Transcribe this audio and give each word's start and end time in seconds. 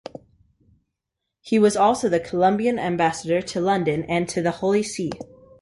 He 1.41 1.59
was 1.59 1.77
also 1.77 2.09
the 2.09 2.19
Colombian 2.19 2.79
ambassador 2.79 3.39
to 3.39 3.61
London 3.61 4.03
and 4.05 4.27
to 4.29 4.41
the 4.41 4.49
Holy 4.49 4.81
See. 4.81 5.11